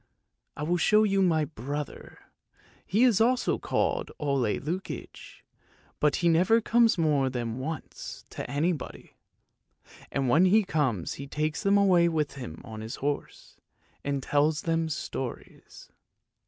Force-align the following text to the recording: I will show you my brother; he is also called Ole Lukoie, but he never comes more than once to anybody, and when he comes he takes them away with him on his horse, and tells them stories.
I 0.57 0.63
will 0.63 0.77
show 0.77 1.03
you 1.03 1.21
my 1.21 1.45
brother; 1.45 2.17
he 2.87 3.03
is 3.03 3.21
also 3.21 3.59
called 3.59 4.09
Ole 4.17 4.57
Lukoie, 4.59 5.43
but 5.99 6.15
he 6.15 6.27
never 6.27 6.59
comes 6.59 6.97
more 6.97 7.29
than 7.29 7.59
once 7.59 8.25
to 8.31 8.49
anybody, 8.49 9.13
and 10.11 10.27
when 10.27 10.45
he 10.45 10.63
comes 10.63 11.13
he 11.21 11.27
takes 11.27 11.61
them 11.61 11.77
away 11.77 12.09
with 12.09 12.33
him 12.33 12.61
on 12.65 12.81
his 12.81 12.95
horse, 12.95 13.57
and 14.03 14.23
tells 14.23 14.61
them 14.63 14.89
stories. 14.89 15.89